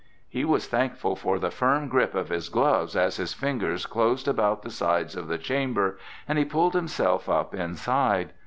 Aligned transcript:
He 0.27 0.43
was 0.45 0.67
thankful 0.67 1.15
for 1.15 1.37
the 1.37 1.51
firm 1.51 1.87
grip 1.87 2.15
of 2.15 2.29
his 2.29 2.49
gloves 2.49 2.95
as 2.95 3.17
his 3.17 3.35
fingers 3.35 3.85
closed 3.85 4.27
about 4.27 4.63
the 4.63 4.71
sides 4.71 5.15
of 5.15 5.27
the 5.27 5.37
chamber 5.37 5.99
and 6.27 6.39
he 6.39 6.43
pulled 6.43 6.73
himself 6.73 7.29
up 7.29 7.53
inside. 7.53 8.33